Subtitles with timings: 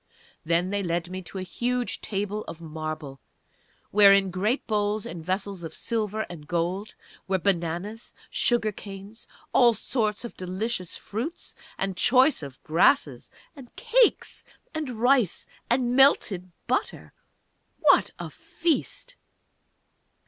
[0.43, 3.19] Then they led me to a huge table of marble,
[3.91, 6.95] where in great bowls and vessels of silver and gold
[7.27, 14.43] were bananas, sugar canes, all sorts of delicious fruits, and choice grasses and cakes
[14.73, 17.13] and rice and melted butter....
[17.83, 19.15] _What a feast!